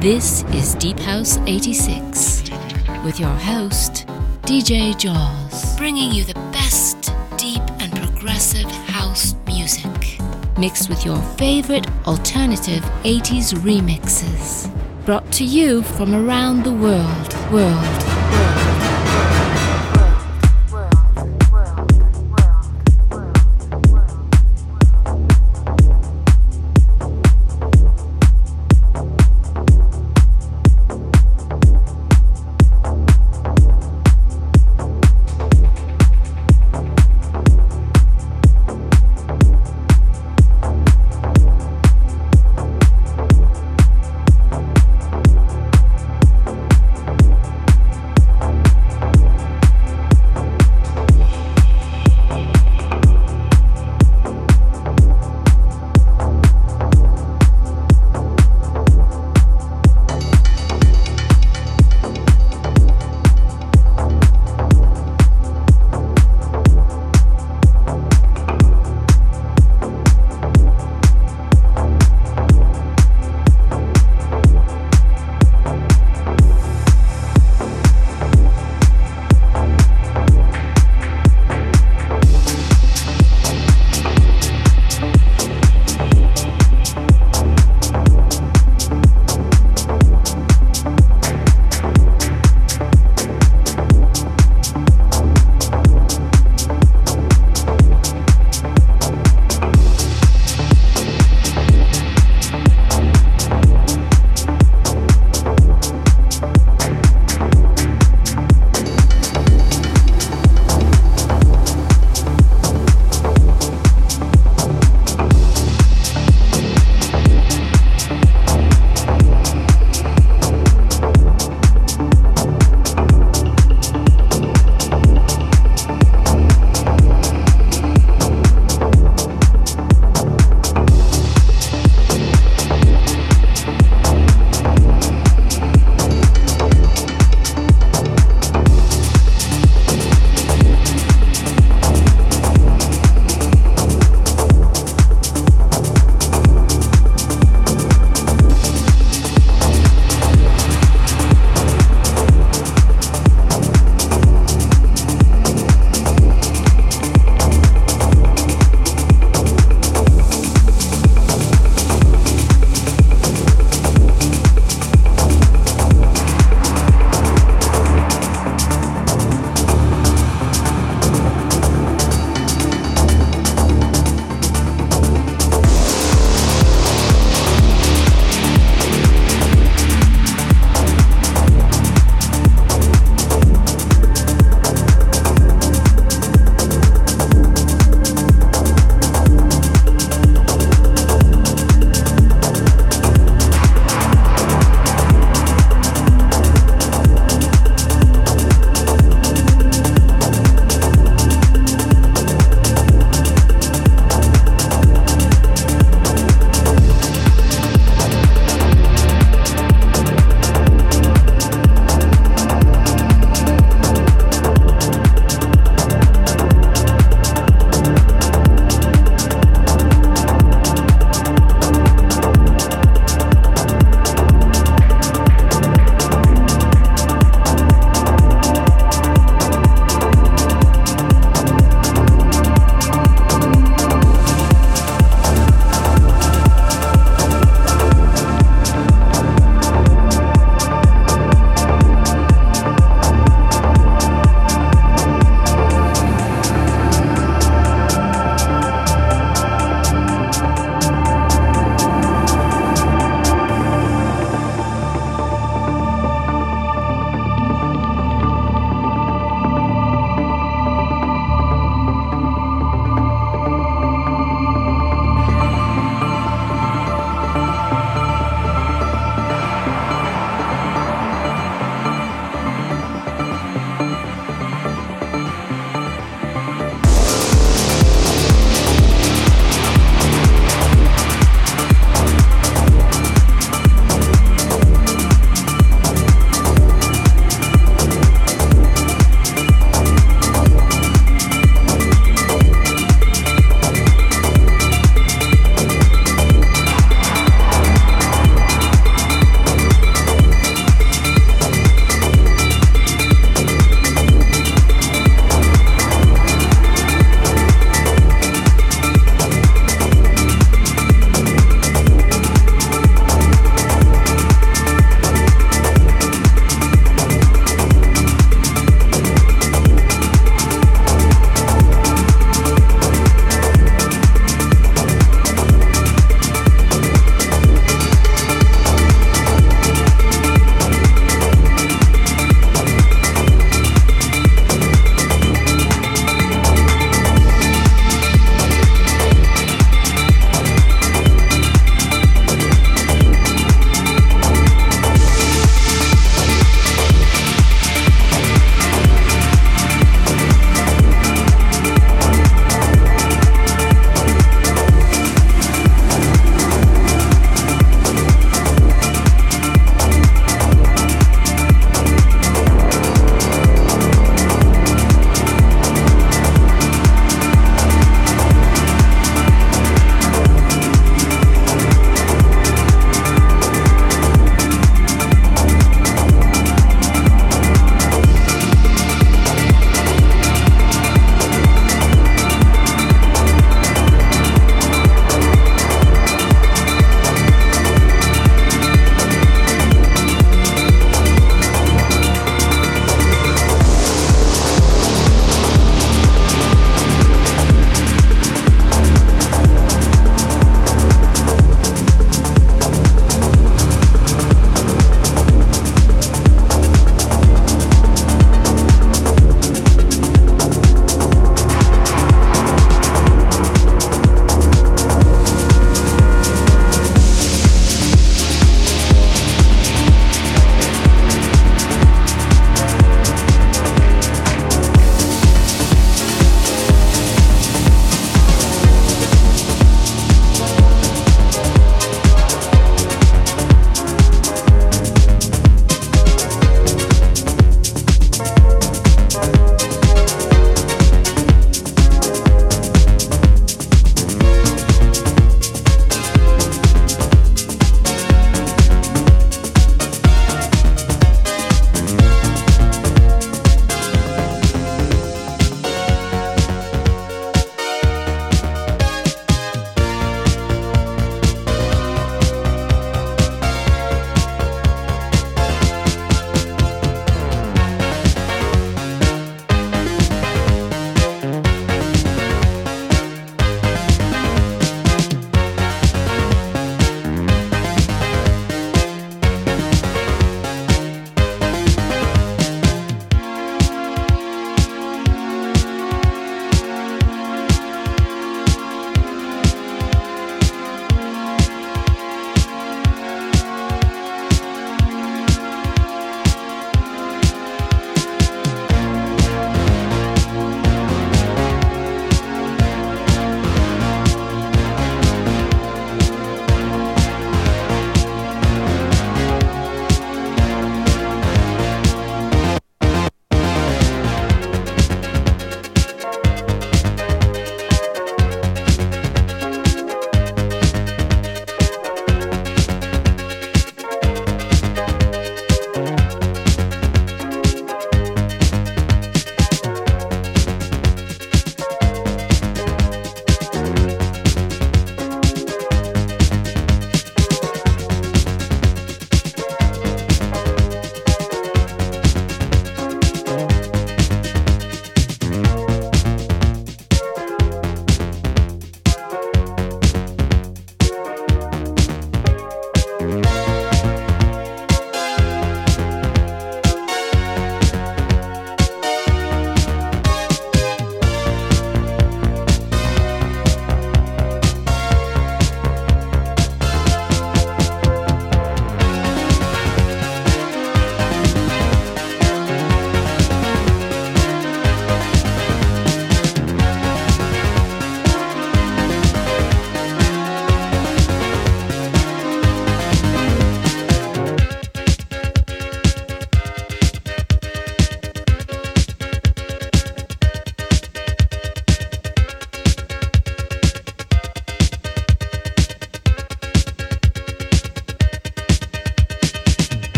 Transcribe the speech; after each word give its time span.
This 0.00 0.44
is 0.54 0.76
Deep 0.76 1.00
House 1.00 1.38
86 1.38 2.44
with 3.04 3.18
your 3.18 3.34
host, 3.34 4.06
DJ 4.42 4.96
Jaws, 4.96 5.76
bringing 5.76 6.12
you 6.12 6.22
the 6.22 6.34
best 6.52 7.12
deep 7.36 7.62
and 7.80 7.92
progressive 7.92 8.70
house 8.86 9.34
music, 9.48 10.20
mixed 10.56 10.88
with 10.88 11.04
your 11.04 11.20
favorite 11.36 11.88
alternative 12.06 12.84
80s 13.02 13.54
remixes, 13.54 14.70
brought 15.04 15.28
to 15.32 15.44
you 15.44 15.82
from 15.82 16.14
around 16.14 16.62
the 16.62 16.72
world, 16.72 17.34
world. 17.52 17.74
That 17.74 18.67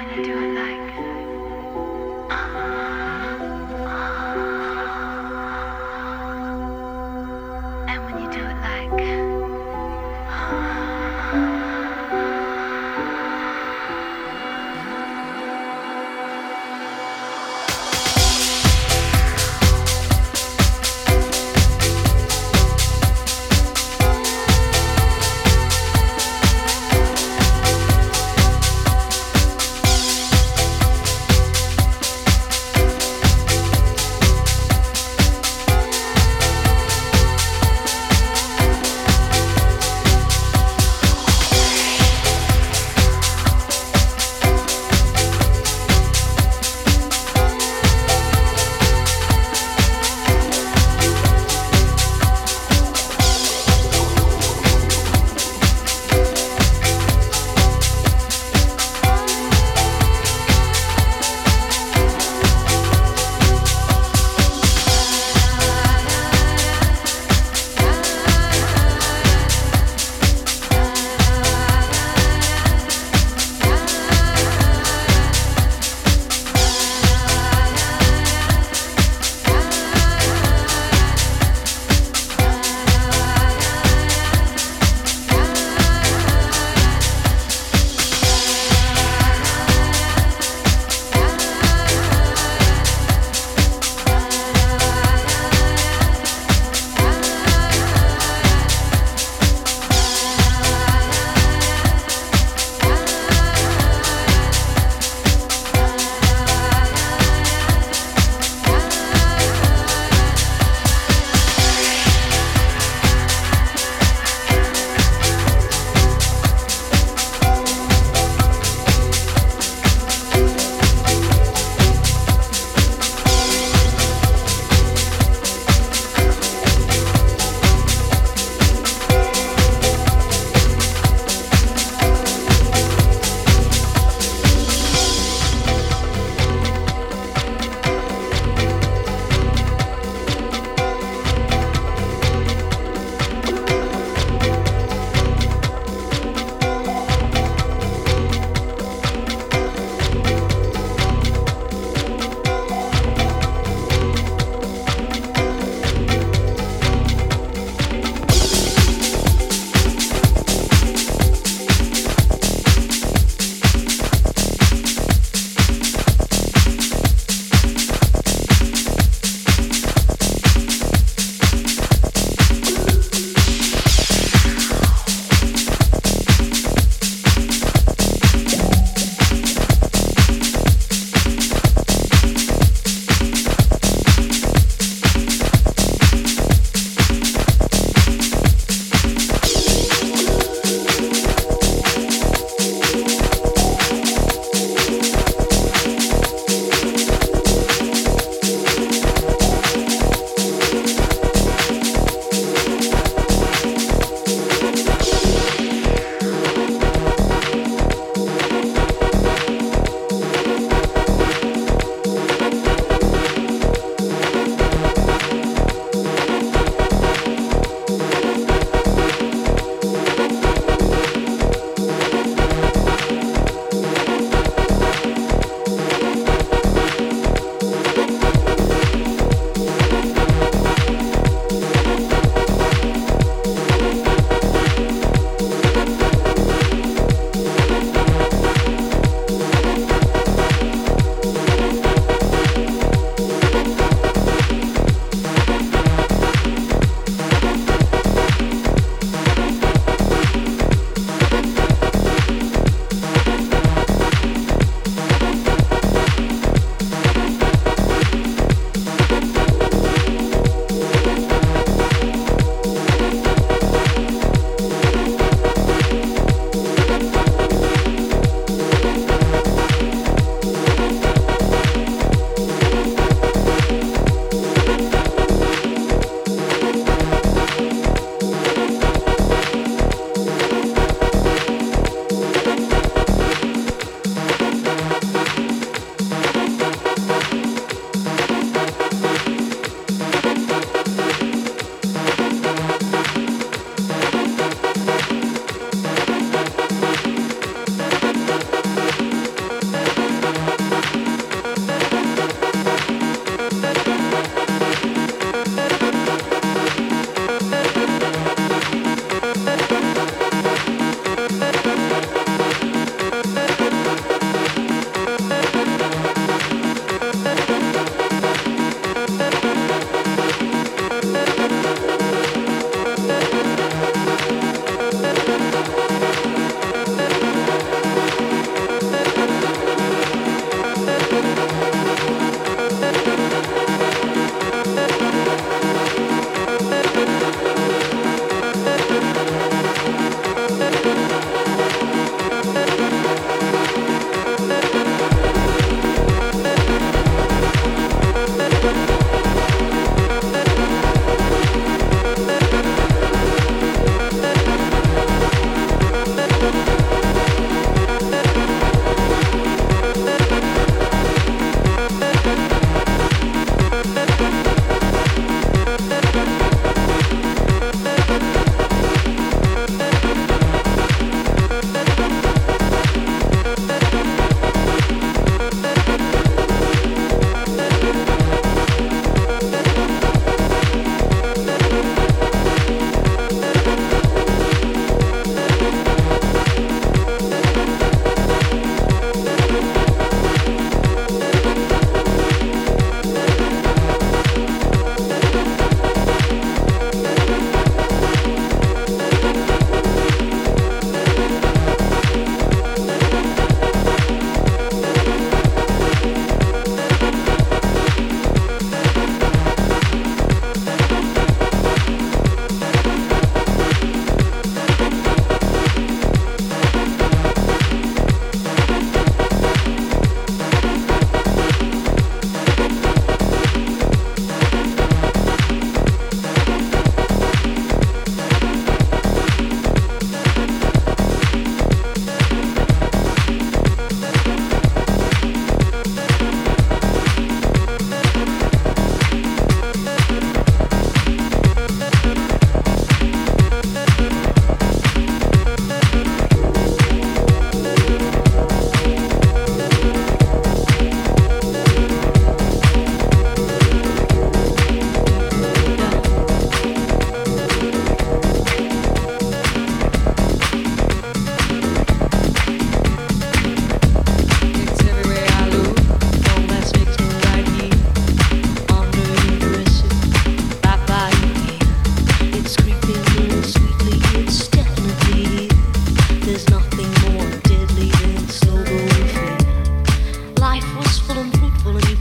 wanna 0.00 0.22
do 0.22 0.39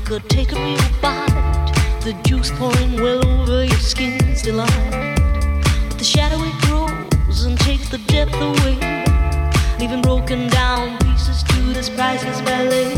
could 0.09 0.27
take 0.27 0.51
a 0.53 0.55
real 0.55 0.89
bite. 1.03 1.71
The 2.01 2.19
juice 2.25 2.49
pouring 2.49 2.99
well 2.99 3.23
over 3.27 3.63
your 3.63 3.79
skin's 3.79 4.41
delight. 4.41 4.91
But 5.87 5.99
the 5.99 6.03
shadow 6.03 6.39
it 6.41 6.57
grows 6.65 7.43
and 7.43 7.55
takes 7.59 7.89
the 7.89 7.99
depth 8.13 8.33
away, 8.33 8.73
leaving 9.77 10.01
broken 10.01 10.47
down 10.47 10.97
pieces 10.97 11.43
to 11.43 11.61
this 11.75 11.91
priceless 11.91 12.41
ballet. 12.41 12.95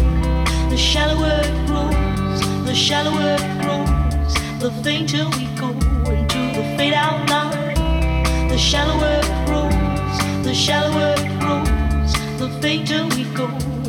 The 0.69 0.77
shallower 0.77 1.41
it 1.43 1.67
grows, 1.67 2.39
the 2.65 2.73
shallower 2.73 3.35
it 3.37 3.61
grows, 3.61 4.33
the 4.61 4.71
fainter 4.81 5.25
we 5.35 5.47
go 5.59 5.71
into 6.15 6.41
the 6.57 6.63
fade 6.77 6.93
out 6.93 7.29
line. 7.29 8.47
The 8.47 8.57
shallower 8.57 9.19
it 9.19 9.45
grows, 9.47 10.45
the 10.45 10.53
shallower 10.53 11.15
it 11.17 11.31
grows, 11.41 12.13
the 12.39 12.49
fainter 12.61 13.03
we 13.17 13.25
go. 13.35 13.80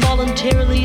voluntarily. 0.00 0.84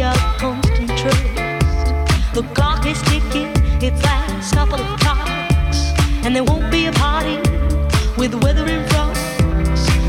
The 2.34 2.44
clock 2.54 2.86
is 2.86 3.02
ticking, 3.04 3.52
it's 3.82 4.02
last 4.04 4.54
couple 4.54 4.80
of 4.80 5.00
clocks, 5.00 5.94
and 6.24 6.36
there 6.36 6.44
won't 6.44 6.72
be 6.72 6.86
a 6.88 6.92
party 6.92 7.38
with 8.18 8.34
weather 8.44 8.68
in. 8.68 8.80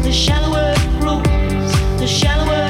The 0.03 0.13
shallower 0.13 0.75
it 0.77 1.01
grows, 1.01 2.01
the 2.01 2.07
shallower. 2.07 2.70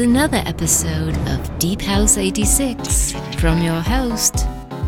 another 0.00 0.42
episode 0.46 1.14
of 1.28 1.58
Deep 1.58 1.82
House 1.82 2.16
86 2.16 3.12
from 3.38 3.62
your 3.62 3.80
host, 3.80 4.34